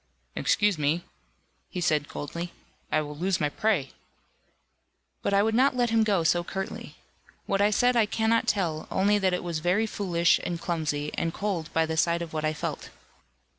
"Excuse 0.35 0.79
me," 0.79 1.03
he 1.69 1.79
said 1.79 2.07
coldly, 2.07 2.51
"I 2.91 3.01
will 3.01 3.15
lose 3.15 3.39
my 3.39 3.49
prey." 3.49 3.91
But 5.21 5.31
I 5.31 5.43
would 5.43 5.53
not 5.53 5.75
let 5.75 5.91
him 5.91 6.03
go 6.03 6.23
so 6.23 6.43
curtly. 6.43 6.95
What 7.45 7.61
I 7.61 7.69
said 7.69 7.95
I 7.95 8.07
cannot 8.07 8.47
tell, 8.47 8.87
only 8.89 9.19
that 9.19 9.31
it 9.31 9.43
was 9.43 9.59
very 9.59 9.85
foolish, 9.85 10.39
and 10.43 10.59
clumsy, 10.59 11.11
and 11.13 11.35
cold 11.35 11.71
by 11.71 11.85
the 11.85 11.97
side 11.97 12.23
of 12.23 12.33
what 12.33 12.43
I 12.45 12.51
felt. 12.51 12.89